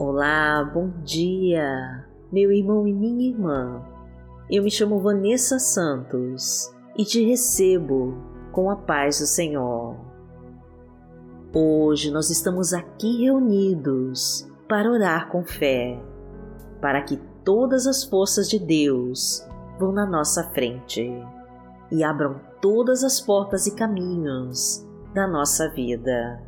Olá, 0.00 0.62
bom 0.62 0.90
dia, 1.02 2.06
meu 2.30 2.52
irmão 2.52 2.86
e 2.86 2.92
minha 2.92 3.30
irmã. 3.30 3.82
Eu 4.48 4.62
me 4.62 4.70
chamo 4.70 5.00
Vanessa 5.00 5.58
Santos 5.58 6.72
e 6.96 7.04
te 7.04 7.24
recebo 7.24 8.16
com 8.52 8.70
a 8.70 8.76
paz 8.76 9.18
do 9.18 9.26
Senhor. 9.26 9.96
Hoje 11.52 12.12
nós 12.12 12.30
estamos 12.30 12.72
aqui 12.72 13.24
reunidos 13.24 14.48
para 14.68 14.88
orar 14.88 15.30
com 15.32 15.42
fé, 15.42 16.00
para 16.80 17.02
que 17.02 17.16
todas 17.44 17.84
as 17.84 18.04
forças 18.04 18.48
de 18.48 18.60
Deus 18.60 19.44
vão 19.80 19.90
na 19.90 20.06
nossa 20.06 20.44
frente 20.50 21.10
e 21.90 22.04
abram 22.04 22.40
todas 22.62 23.02
as 23.02 23.20
portas 23.20 23.66
e 23.66 23.74
caminhos 23.74 24.86
da 25.12 25.26
nossa 25.26 25.68
vida. 25.68 26.40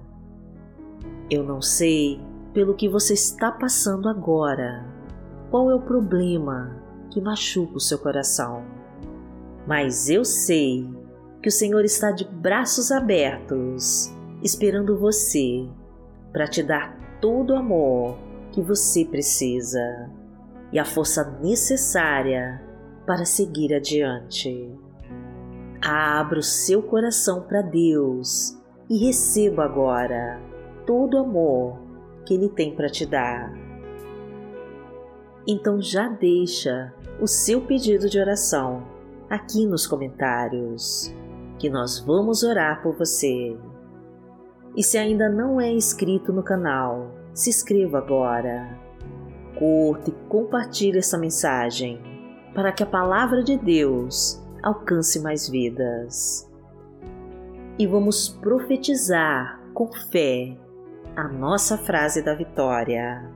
Eu 1.28 1.42
não 1.42 1.60
sei 1.60 2.29
pelo 2.52 2.74
que 2.74 2.88
você 2.88 3.14
está 3.14 3.50
passando 3.52 4.08
agora, 4.08 4.84
qual 5.50 5.70
é 5.70 5.74
o 5.74 5.80
problema 5.80 6.76
que 7.10 7.20
machuca 7.20 7.76
o 7.76 7.80
seu 7.80 7.98
coração, 7.98 8.64
mas 9.66 10.08
eu 10.08 10.24
sei 10.24 10.88
que 11.42 11.48
o 11.48 11.52
Senhor 11.52 11.84
está 11.84 12.10
de 12.10 12.24
braços 12.24 12.90
abertos, 12.90 14.12
esperando 14.42 14.98
você 14.98 15.68
para 16.32 16.46
te 16.46 16.62
dar 16.62 17.18
todo 17.20 17.52
o 17.52 17.56
amor 17.56 18.16
que 18.52 18.60
você 18.60 19.04
precisa 19.04 20.10
e 20.72 20.78
a 20.78 20.84
força 20.84 21.38
necessária 21.42 22.62
para 23.06 23.24
seguir 23.24 23.74
adiante. 23.74 24.70
Abra 25.82 26.38
o 26.38 26.42
seu 26.42 26.82
coração 26.82 27.42
para 27.42 27.62
Deus 27.62 28.56
e 28.88 29.06
receba 29.06 29.64
agora 29.64 30.40
todo 30.86 31.14
o 31.14 31.20
amor 31.20 31.89
que 32.30 32.34
Ele 32.34 32.48
tem 32.48 32.76
para 32.76 32.88
te 32.88 33.04
dar. 33.04 33.52
Então 35.44 35.82
já 35.82 36.06
deixa 36.06 36.94
o 37.20 37.26
seu 37.26 37.60
pedido 37.62 38.08
de 38.08 38.20
oração 38.20 38.86
aqui 39.28 39.66
nos 39.66 39.84
comentários, 39.84 41.12
que 41.58 41.68
nós 41.68 41.98
vamos 41.98 42.44
orar 42.44 42.82
por 42.82 42.94
você. 42.96 43.56
E 44.76 44.82
se 44.84 44.96
ainda 44.96 45.28
não 45.28 45.60
é 45.60 45.72
inscrito 45.72 46.32
no 46.32 46.44
canal, 46.44 47.10
se 47.34 47.50
inscreva 47.50 47.98
agora. 47.98 48.78
Curta 49.58 50.10
e 50.10 50.28
compartilhe 50.28 50.98
essa 50.98 51.18
mensagem 51.18 52.00
para 52.54 52.70
que 52.70 52.84
a 52.84 52.86
palavra 52.86 53.42
de 53.42 53.56
Deus 53.56 54.40
alcance 54.62 55.18
mais 55.18 55.48
vidas. 55.48 56.48
E 57.76 57.88
vamos 57.88 58.28
profetizar 58.28 59.60
com 59.74 59.90
fé 59.92 60.56
a 61.20 61.28
nossa 61.28 61.76
frase 61.76 62.22
da 62.22 62.34
vitória. 62.34 63.30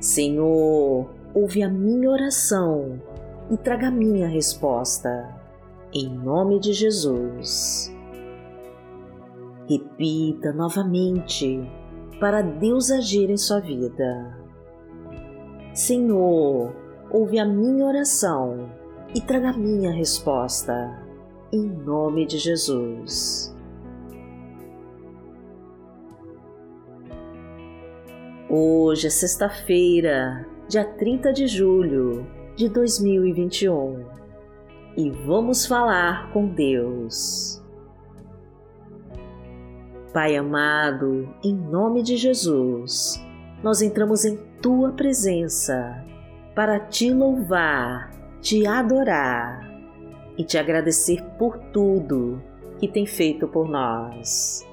Senhor, 0.00 1.10
ouve 1.34 1.62
a 1.62 1.68
minha 1.68 2.10
oração 2.10 2.98
e 3.50 3.56
traga 3.58 3.88
a 3.88 3.90
minha 3.90 4.26
resposta. 4.26 5.36
Em 5.92 6.08
nome 6.08 6.58
de 6.58 6.72
Jesus. 6.72 7.94
Repita 9.68 10.50
novamente 10.52 11.60
para 12.18 12.40
Deus 12.40 12.90
agir 12.90 13.28
em 13.28 13.36
sua 13.36 13.60
vida. 13.60 14.34
Senhor, 15.74 16.74
ouve 17.10 17.38
a 17.38 17.44
minha 17.44 17.84
oração 17.84 18.70
e 19.14 19.20
traga 19.20 19.50
a 19.50 19.58
minha 19.58 19.90
resposta. 19.90 21.06
Em 21.52 21.66
nome 21.66 22.24
de 22.24 22.38
Jesus. 22.38 23.57
Hoje 28.50 29.08
é 29.08 29.10
sexta-feira, 29.10 30.46
dia 30.70 30.82
30 30.82 31.34
de 31.34 31.46
julho 31.46 32.26
de 32.56 32.70
2021 32.70 34.06
e 34.96 35.10
vamos 35.10 35.66
falar 35.66 36.32
com 36.32 36.46
Deus. 36.46 37.62
Pai 40.14 40.34
amado, 40.34 41.28
em 41.44 41.54
nome 41.54 42.02
de 42.02 42.16
Jesus, 42.16 43.22
nós 43.62 43.82
entramos 43.82 44.24
em 44.24 44.38
tua 44.62 44.92
presença 44.92 46.02
para 46.54 46.80
te 46.80 47.12
louvar, 47.12 48.10
te 48.40 48.66
adorar 48.66 49.70
e 50.38 50.42
te 50.42 50.56
agradecer 50.56 51.22
por 51.38 51.58
tudo 51.70 52.42
que 52.78 52.88
tem 52.88 53.04
feito 53.04 53.46
por 53.46 53.68
nós. 53.68 54.66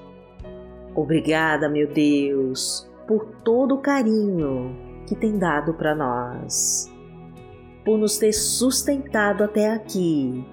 Obrigada, 0.94 1.68
meu 1.68 1.86
Deus, 1.86 2.85
por 3.06 3.26
todo 3.44 3.76
o 3.76 3.80
carinho 3.80 4.76
que 5.06 5.14
tem 5.14 5.38
dado 5.38 5.74
para 5.74 5.94
nós, 5.94 6.92
por 7.84 7.96
nos 7.96 8.18
ter 8.18 8.32
sustentado 8.32 9.44
até 9.44 9.70
aqui 9.70 10.44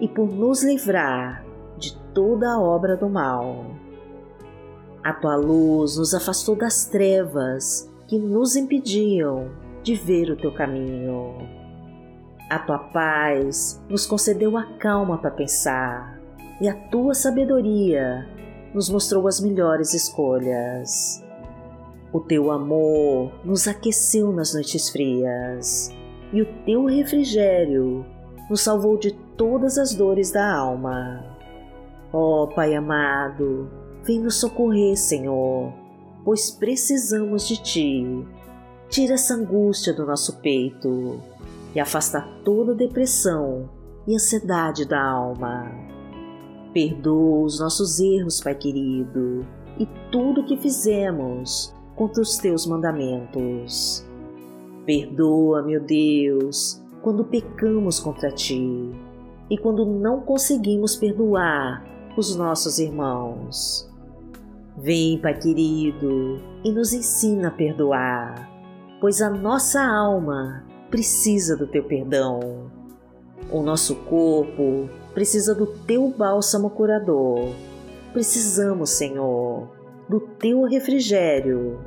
e 0.00 0.08
por 0.08 0.28
nos 0.28 0.62
livrar 0.62 1.44
de 1.76 1.96
toda 2.14 2.52
a 2.52 2.60
obra 2.60 2.96
do 2.96 3.08
mal. 3.08 3.66
A 5.02 5.12
tua 5.12 5.36
luz 5.36 5.96
nos 5.96 6.14
afastou 6.14 6.56
das 6.56 6.86
trevas 6.86 7.90
que 8.06 8.18
nos 8.18 8.56
impediam 8.56 9.50
de 9.82 9.94
ver 9.94 10.30
o 10.30 10.36
teu 10.36 10.52
caminho. 10.52 11.36
A 12.50 12.58
tua 12.60 12.78
paz 12.78 13.82
nos 13.88 14.06
concedeu 14.06 14.56
a 14.56 14.64
calma 14.78 15.18
para 15.18 15.30
pensar 15.30 16.20
e 16.60 16.68
a 16.68 16.74
tua 16.88 17.14
sabedoria 17.14 18.26
nos 18.72 18.88
mostrou 18.88 19.26
as 19.26 19.40
melhores 19.40 19.94
escolhas. 19.94 21.25
O 22.16 22.20
teu 22.20 22.50
amor 22.50 23.30
nos 23.44 23.68
aqueceu 23.68 24.32
nas 24.32 24.54
noites 24.54 24.88
frias 24.88 25.90
e 26.32 26.40
o 26.40 26.46
teu 26.64 26.86
refrigério 26.86 28.06
nos 28.48 28.62
salvou 28.62 28.96
de 28.96 29.12
todas 29.36 29.76
as 29.76 29.94
dores 29.94 30.32
da 30.32 30.50
alma. 30.50 31.22
Ó 32.10 32.44
oh, 32.44 32.48
Pai 32.48 32.74
amado, 32.74 33.68
Vem 34.02 34.18
nos 34.20 34.36
socorrer, 34.36 34.96
Senhor, 34.96 35.74
pois 36.24 36.50
precisamos 36.50 37.46
de 37.46 37.62
Ti. 37.62 38.26
Tira 38.88 39.12
essa 39.12 39.34
angústia 39.34 39.92
do 39.92 40.06
nosso 40.06 40.40
peito 40.40 41.20
e 41.74 41.80
afasta 41.80 42.22
toda 42.42 42.74
depressão 42.74 43.68
e 44.08 44.14
ansiedade 44.14 44.88
da 44.88 45.06
alma. 45.06 45.70
Perdoa 46.72 47.44
os 47.44 47.60
nossos 47.60 48.00
erros, 48.00 48.40
Pai 48.40 48.54
querido, 48.54 49.46
e 49.78 49.86
tudo 50.10 50.46
que 50.46 50.56
fizemos 50.56 51.76
contra 51.96 52.22
os 52.22 52.36
Teus 52.36 52.66
mandamentos. 52.66 54.06
Perdoa, 54.84 55.62
meu 55.62 55.80
Deus, 55.80 56.80
quando 57.02 57.24
pecamos 57.24 57.98
contra 57.98 58.30
Ti 58.30 58.92
e 59.50 59.58
quando 59.58 59.84
não 59.84 60.20
conseguimos 60.20 60.94
perdoar 60.94 61.84
os 62.16 62.36
nossos 62.36 62.78
irmãos. 62.78 63.90
Vem, 64.76 65.18
Pai 65.18 65.38
querido, 65.38 66.38
e 66.62 66.70
nos 66.70 66.92
ensina 66.92 67.48
a 67.48 67.50
perdoar, 67.50 68.50
pois 69.00 69.22
a 69.22 69.30
nossa 69.30 69.82
alma 69.82 70.64
precisa 70.90 71.56
do 71.56 71.66
teu 71.66 71.82
perdão. 71.84 72.70
O 73.50 73.62
nosso 73.62 73.96
corpo 74.04 74.88
precisa 75.14 75.54
do 75.54 75.66
teu 75.66 76.08
bálsamo 76.10 76.70
curador. 76.70 77.52
Precisamos, 78.12 78.90
Senhor, 78.90 79.68
do 80.08 80.20
teu 80.20 80.62
refrigério. 80.64 81.80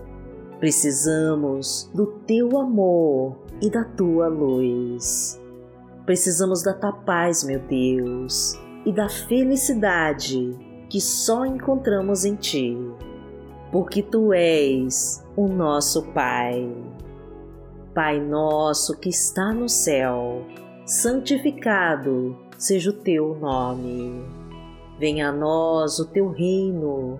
Precisamos 0.59 1.89
do 1.93 2.05
teu 2.27 2.59
amor 2.59 3.37
e 3.61 3.69
da 3.69 3.83
tua 3.83 4.27
luz. 4.27 5.39
Precisamos 6.05 6.63
da 6.63 6.73
tua 6.73 6.91
paz, 6.91 7.43
meu 7.43 7.59
Deus, 7.59 8.59
e 8.85 8.91
da 8.91 9.07
felicidade 9.07 10.57
que 10.89 10.99
só 10.99 11.45
encontramos 11.45 12.25
em 12.25 12.35
Ti, 12.35 12.77
porque 13.71 14.01
Tu 14.01 14.33
és 14.33 15.23
o 15.35 15.47
nosso 15.47 16.11
Pai. 16.11 16.69
Pai 17.93 18.19
nosso 18.19 18.97
que 18.99 19.09
está 19.09 19.53
no 19.53 19.69
céu, 19.69 20.45
santificado 20.85 22.35
seja 22.57 22.89
o 22.89 22.93
Teu 22.93 23.35
nome. 23.35 24.23
Venha 24.99 25.29
a 25.29 25.31
nós 25.31 25.99
o 25.99 26.05
Teu 26.05 26.29
reino, 26.29 27.19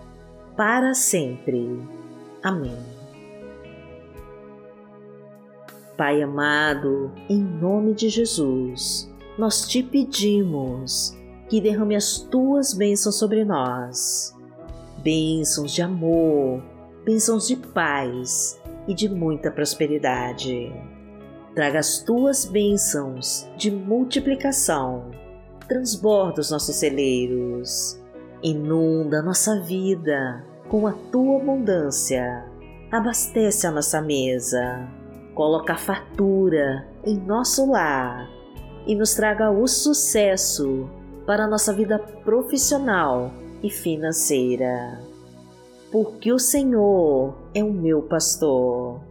para 0.55 0.93
sempre. 0.93 1.79
Amém. 2.43 2.77
Pai 5.97 6.21
amado, 6.21 7.11
em 7.29 7.39
nome 7.39 7.93
de 7.93 8.09
Jesus, 8.09 9.11
nós 9.37 9.67
te 9.67 9.83
pedimos 9.83 11.15
que 11.47 11.61
derrame 11.61 11.95
as 11.95 12.17
tuas 12.17 12.73
bênçãos 12.73 13.15
sobre 13.15 13.45
nós. 13.45 14.35
Bênçãos 15.03 15.73
de 15.73 15.81
amor, 15.81 16.63
bênçãos 17.05 17.47
de 17.47 17.55
paz 17.55 18.59
e 18.87 18.93
de 18.93 19.07
muita 19.07 19.51
prosperidade. 19.51 20.71
Traga 21.53 21.79
as 21.79 21.99
tuas 21.99 22.45
bênçãos 22.45 23.47
de 23.57 23.69
multiplicação, 23.69 25.11
transborda 25.67 26.41
os 26.41 26.49
nossos 26.49 26.75
celeiros 26.77 28.00
inunda 28.43 29.21
nossa 29.21 29.59
vida 29.61 30.43
com 30.69 30.87
a 30.87 30.93
tua 31.11 31.41
abundância, 31.41 32.45
abastece 32.91 33.67
a 33.67 33.71
nossa 33.71 34.01
mesa, 34.01 34.87
coloca 35.35 35.75
fartura 35.75 36.87
em 37.03 37.17
nosso 37.17 37.69
lar 37.69 38.29
e 38.87 38.95
nos 38.95 39.13
traga 39.13 39.51
o 39.51 39.67
sucesso 39.67 40.89
para 41.25 41.43
a 41.43 41.47
nossa 41.47 41.73
vida 41.73 41.99
profissional 41.99 43.31
e 43.61 43.69
financeira. 43.69 44.99
Porque 45.91 46.31
o 46.31 46.39
Senhor 46.39 47.35
é 47.53 47.63
o 47.63 47.71
meu 47.71 48.01
pastor, 48.03 49.01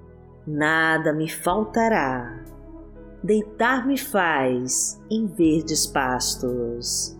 nada 0.46 1.12
me 1.12 1.28
faltará. 1.28 2.42
Deitar-me 3.22 3.98
faz 3.98 4.98
em 5.10 5.26
verdes 5.26 5.86
pastos, 5.86 7.19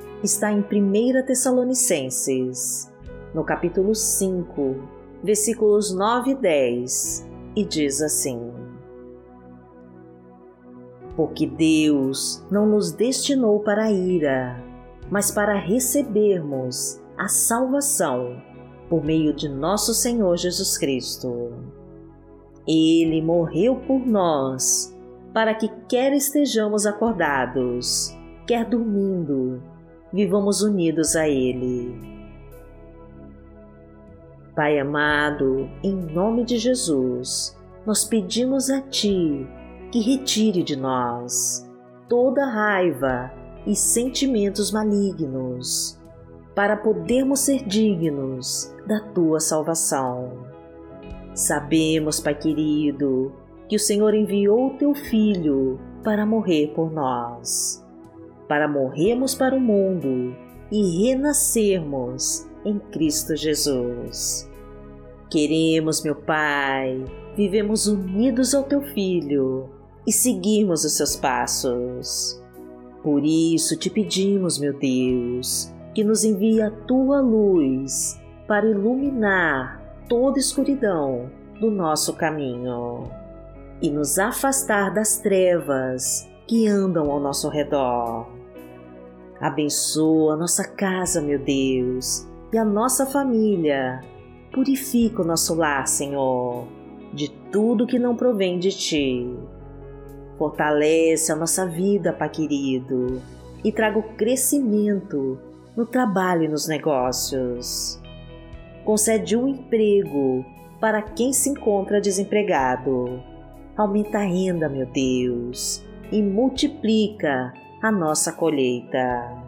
está 0.23 0.51
em 0.51 0.59
1 0.59 1.25
Tessalonicenses, 1.25 2.91
no 3.33 3.43
capítulo 3.43 3.95
5, 3.95 4.75
versículos 5.23 5.93
9 5.93 6.31
e 6.31 6.35
10, 6.35 7.29
e 7.55 7.65
diz 7.65 8.01
assim: 8.01 8.51
porque 11.15 11.45
Deus 11.45 12.43
não 12.49 12.65
nos 12.65 12.91
destinou 12.91 13.59
para 13.59 13.85
a 13.85 13.91
ira, 13.91 14.63
mas 15.09 15.31
para 15.31 15.53
recebermos 15.53 17.01
a 17.17 17.27
salvação 17.27 18.41
por 18.89 19.03
meio 19.03 19.33
de 19.33 19.47
nosso 19.47 19.93
Senhor 19.93 20.35
Jesus 20.37 20.77
Cristo. 20.77 21.51
Ele 22.67 23.21
morreu 23.21 23.75
por 23.87 23.99
nós, 23.99 24.97
para 25.33 25.53
que 25.53 25.69
quer 25.87 26.13
estejamos 26.13 26.85
acordados, 26.85 28.15
quer 28.47 28.65
dormindo, 28.65 29.61
vivamos 30.11 30.61
unidos 30.61 31.15
a 31.15 31.27
Ele. 31.27 31.95
Pai 34.55 34.79
amado, 34.79 35.69
em 35.83 35.93
nome 35.93 36.43
de 36.43 36.57
Jesus, 36.57 37.57
nós 37.85 38.03
pedimos 38.03 38.69
a 38.69 38.81
Ti 38.81 39.47
que 39.91 39.99
retire 39.99 40.63
de 40.63 40.75
nós 40.75 41.69
toda 42.07 42.45
raiva 42.45 43.31
e 43.65 43.75
sentimentos 43.75 44.71
malignos, 44.71 45.97
para 46.53 46.75
podermos 46.75 47.39
ser 47.39 47.65
dignos 47.65 48.75
da 48.85 48.99
tua 48.99 49.39
salvação. 49.39 50.45
Sabemos, 51.33 52.19
Pai 52.19 52.35
querido, 52.35 53.31
que 53.69 53.77
o 53.77 53.79
Senhor 53.79 54.13
enviou 54.13 54.67
o 54.67 54.77
teu 54.77 54.93
Filho 54.93 55.79
para 56.03 56.25
morrer 56.25 56.73
por 56.75 56.91
nós, 56.91 57.80
para 58.51 58.67
morrermos 58.67 59.33
para 59.33 59.55
o 59.55 59.61
mundo 59.61 60.35
e 60.69 61.07
renascermos 61.07 62.45
em 62.65 62.77
Cristo 62.91 63.33
Jesus. 63.33 64.51
Queremos, 65.29 66.03
meu 66.03 66.15
Pai, 66.15 67.01
vivemos 67.33 67.87
unidos 67.87 68.53
ao 68.53 68.63
teu 68.63 68.81
Filho 68.81 69.69
e 70.05 70.11
seguirmos 70.11 70.83
os 70.83 70.97
seus 70.97 71.15
passos. 71.15 72.43
Por 73.01 73.23
isso 73.23 73.77
te 73.77 73.89
pedimos, 73.89 74.59
meu 74.59 74.77
Deus, 74.77 75.73
que 75.95 76.03
nos 76.03 76.25
envie 76.25 76.61
a 76.61 76.69
tua 76.69 77.21
luz 77.21 78.19
para 78.49 78.69
iluminar 78.69 79.81
toda 80.09 80.37
escuridão 80.39 81.31
do 81.61 81.71
nosso 81.71 82.17
caminho 82.17 83.09
e 83.81 83.89
nos 83.89 84.19
afastar 84.19 84.93
das 84.93 85.19
trevas 85.19 86.29
que 86.45 86.67
andam 86.67 87.09
ao 87.09 87.21
nosso 87.21 87.47
redor. 87.47 88.40
Abençoa 89.41 90.35
a 90.35 90.37
nossa 90.37 90.63
casa, 90.67 91.19
meu 91.19 91.39
Deus, 91.39 92.27
e 92.53 92.57
a 92.57 92.63
nossa 92.63 93.05
família. 93.05 93.99
Purifica 94.53 95.21
o 95.21 95.25
nosso 95.25 95.55
lar, 95.55 95.87
Senhor, 95.87 96.67
de 97.13 97.29
tudo 97.51 97.87
que 97.87 97.97
não 97.97 98.15
provém 98.15 98.59
de 98.59 98.69
ti 98.69 99.27
Fortalece 100.41 101.31
a 101.31 101.35
nossa 101.35 101.67
vida, 101.67 102.11
Pai 102.11 102.27
querido, 102.27 103.21
e 103.63 103.71
traga 103.71 103.99
o 103.99 104.15
crescimento 104.15 105.37
no 105.77 105.85
trabalho 105.85 106.45
e 106.45 106.47
nos 106.47 106.67
negócios. 106.67 108.01
Concede 108.83 109.37
um 109.37 109.47
emprego 109.47 110.43
para 110.79 110.99
quem 111.03 111.31
se 111.31 111.47
encontra 111.47 112.01
desempregado. 112.01 113.21
Aumenta 113.77 114.17
a 114.17 114.23
renda, 114.23 114.67
meu 114.67 114.87
Deus, 114.87 115.85
e 116.11 116.23
multiplica 116.23 117.53
a 117.81 117.91
nossa 117.91 118.31
colheita. 118.31 119.43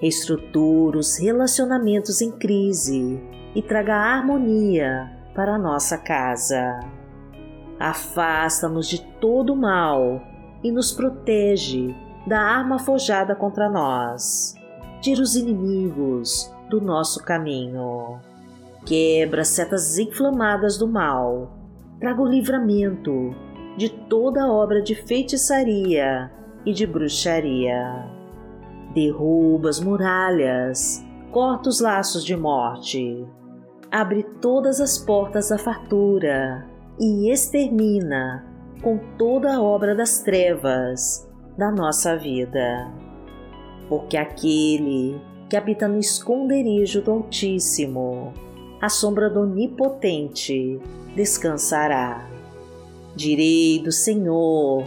Estrutura 0.00 0.98
os 0.98 1.18
relacionamentos 1.18 2.20
em 2.20 2.30
crise 2.30 3.20
e 3.54 3.62
traga 3.62 3.96
harmonia 3.96 5.10
para 5.34 5.54
a 5.54 5.58
nossa 5.58 5.98
casa 5.98 6.80
Afasta-nos 7.78 8.88
de 8.88 9.00
todo 9.20 9.54
mal 9.54 10.20
e 10.64 10.72
nos 10.72 10.90
protege 10.90 11.94
da 12.26 12.40
arma 12.40 12.78
forjada 12.78 13.36
contra 13.36 13.70
nós. 13.70 14.54
Tira 15.00 15.22
os 15.22 15.36
inimigos 15.36 16.52
do 16.68 16.80
nosso 16.80 17.24
caminho. 17.24 18.18
Quebra 18.84 19.44
setas 19.44 19.96
inflamadas 19.96 20.76
do 20.76 20.88
mal. 20.88 21.56
Traga 22.00 22.20
o 22.20 22.26
livramento 22.26 23.32
de 23.76 23.88
toda 23.88 24.50
obra 24.50 24.82
de 24.82 24.96
feitiçaria 24.96 26.32
e 26.68 26.72
de 26.74 26.86
bruxaria. 26.86 28.04
Derruba 28.92 29.70
as 29.70 29.80
muralhas, 29.80 31.02
corta 31.32 31.70
os 31.70 31.80
laços 31.80 32.22
de 32.22 32.36
morte. 32.36 33.26
Abre 33.90 34.22
todas 34.38 34.78
as 34.78 34.98
portas 34.98 35.48
da 35.48 35.56
fartura 35.56 36.68
e 37.00 37.32
extermina 37.32 38.44
com 38.82 38.98
toda 39.16 39.56
a 39.56 39.62
obra 39.62 39.94
das 39.94 40.20
trevas 40.20 41.26
da 41.56 41.72
nossa 41.72 42.18
vida. 42.18 42.92
Porque 43.88 44.18
aquele 44.18 45.18
que 45.48 45.56
habita 45.56 45.88
no 45.88 45.98
esconderijo 45.98 47.00
do 47.00 47.12
Altíssimo, 47.12 48.34
a 48.78 48.90
sombra 48.90 49.30
do 49.30 49.40
Onipotente, 49.40 50.78
descansará. 51.16 52.28
Direi 53.16 53.82
do 53.82 53.90
Senhor, 53.90 54.86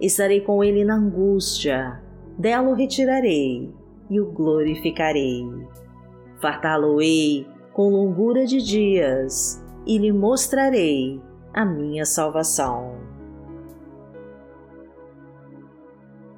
Estarei 0.00 0.40
com 0.40 0.64
ele 0.64 0.84
na 0.84 0.94
angústia, 0.94 2.00
dela 2.38 2.70
o 2.70 2.74
retirarei 2.74 3.70
e 4.08 4.20
o 4.20 4.32
glorificarei. 4.32 5.46
Fartá-lo-ei 6.40 7.46
com 7.72 7.90
longura 7.90 8.46
de 8.46 8.62
dias 8.62 9.62
e 9.86 9.98
lhe 9.98 10.12
mostrarei 10.12 11.20
a 11.52 11.64
minha 11.64 12.06
salvação. 12.06 12.98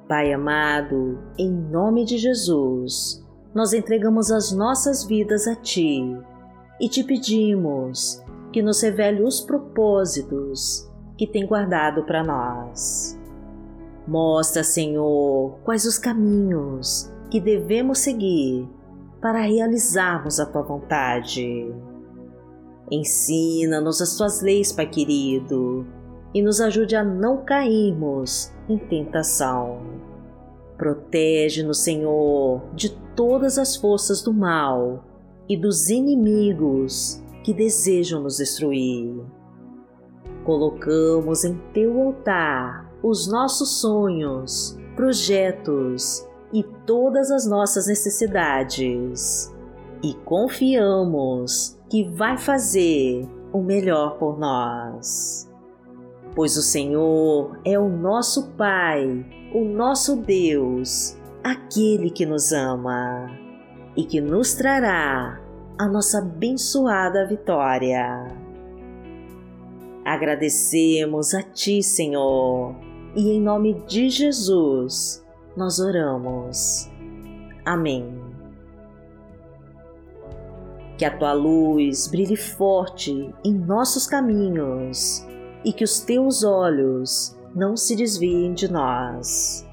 Pai 0.07 0.33
amado, 0.33 1.17
em 1.39 1.49
nome 1.49 2.03
de 2.03 2.17
Jesus, 2.17 3.25
nós 3.55 3.71
entregamos 3.71 4.29
as 4.29 4.51
nossas 4.51 5.05
vidas 5.05 5.47
a 5.47 5.55
Ti 5.55 6.17
e 6.81 6.89
te 6.89 7.03
pedimos 7.03 8.21
que 8.51 8.61
nos 8.61 8.81
revele 8.81 9.23
os 9.23 9.39
propósitos 9.39 10.91
que 11.17 11.25
tem 11.25 11.45
guardado 11.45 12.03
para 12.03 12.23
nós. 12.23 13.12
Mostra, 14.07 14.63
Senhor, 14.63 15.59
quais 15.63 15.85
os 15.85 15.97
caminhos 15.97 17.11
que 17.31 17.39
devemos 17.39 17.99
seguir 17.99 18.67
para 19.21 19.41
realizarmos 19.41 20.39
a 20.39 20.45
Tua 20.45 20.61
vontade. 20.61 21.73
Ensina-nos 22.91 24.01
as 24.01 24.17
Tuas 24.17 24.41
leis, 24.41 24.73
Pai 24.73 24.87
querido, 24.87 25.87
e 26.33 26.41
nos 26.41 26.59
ajude 26.59 26.95
a 26.95 27.03
não 27.03 27.45
cairmos 27.45 28.51
em 28.67 28.77
tentação. 28.77 29.79
Protege-nos, 30.77 31.81
Senhor, 31.81 32.61
de 32.75 32.89
todas 33.15 33.57
as 33.57 33.77
forças 33.77 34.21
do 34.21 34.33
mal 34.33 35.05
e 35.47 35.55
dos 35.55 35.89
inimigos 35.89 37.23
que 37.45 37.53
desejam 37.53 38.21
nos 38.21 38.37
destruir. 38.37 39.15
Colocamos 40.43 41.45
em 41.45 41.57
teu 41.73 42.01
altar 42.01 42.92
os 43.03 43.27
nossos 43.27 43.81
sonhos, 43.81 44.77
projetos 44.95 46.25
e 46.53 46.63
todas 46.85 47.29
as 47.29 47.45
nossas 47.45 47.87
necessidades 47.87 49.53
e 50.01 50.13
confiamos 50.25 51.77
que 51.89 52.03
vai 52.09 52.37
fazer 52.37 53.27
o 53.51 53.61
melhor 53.61 54.17
por 54.17 54.39
nós 54.39 55.51
pois 56.35 56.57
o 56.57 56.61
Senhor 56.61 57.59
é 57.63 57.77
o 57.77 57.87
nosso 57.87 58.51
Pai, 58.51 59.25
o 59.53 59.63
nosso 59.63 60.17
Deus, 60.17 61.17
aquele 61.43 62.09
que 62.09 62.25
nos 62.25 62.51
ama 62.51 63.29
e 63.95 64.03
que 64.03 64.19
nos 64.19 64.53
trará 64.53 65.39
a 65.77 65.87
nossa 65.87 66.19
abençoada 66.19 67.27
vitória. 67.27 68.27
Agradecemos 70.03 71.33
a 71.33 71.41
Ti, 71.41 71.81
Senhor, 71.81 72.75
e 73.15 73.31
em 73.31 73.41
nome 73.41 73.73
de 73.87 74.09
Jesus 74.09 75.23
nós 75.55 75.79
oramos. 75.79 76.89
Amém. 77.65 78.19
Que 80.97 81.05
a 81.05 81.17
Tua 81.17 81.33
luz 81.33 82.07
brilhe 82.07 82.35
forte 82.35 83.33
em 83.43 83.53
nossos 83.53 84.07
caminhos 84.07 85.25
e 85.63 85.71
que 85.71 85.83
os 85.83 85.99
teus 85.99 86.43
olhos 86.43 87.37
não 87.55 87.77
se 87.77 87.95
desviem 87.95 88.53
de 88.53 88.71
nós. 88.71 89.67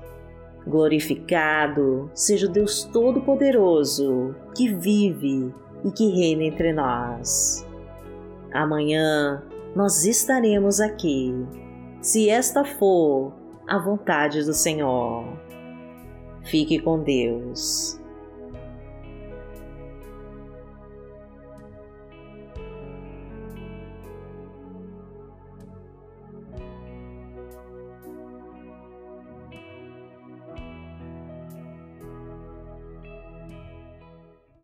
Glorificado 0.66 2.10
seja 2.14 2.46
o 2.46 2.50
Deus 2.50 2.84
Todo-Poderoso 2.84 4.34
que 4.54 4.72
vive 4.74 5.52
e 5.84 5.90
que 5.90 6.08
reina 6.10 6.44
entre 6.44 6.72
nós. 6.72 7.66
Amanhã 8.52 9.42
nós 9.74 10.04
estaremos 10.04 10.80
aqui, 10.80 11.34
se 12.00 12.30
esta 12.30 12.64
for 12.64 13.32
a 13.66 13.78
vontade 13.78 14.44
do 14.44 14.54
Senhor. 14.54 15.24
Fique 16.44 16.80
com 16.80 17.02
Deus. 17.02 17.99